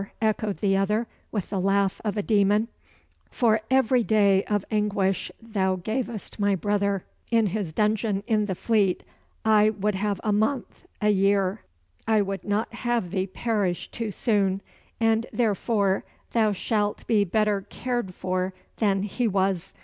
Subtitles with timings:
[0.19, 2.67] echoed the other, with the laugh of a demon,
[3.29, 9.03] "for every day of anguish thou gavest my brother in his dungeon in the Fleet
[9.45, 11.61] I would have a month a year,
[12.07, 14.63] I would not have thee perish too soon,
[14.99, 19.71] and therefore thou shalt be better cared for than he was.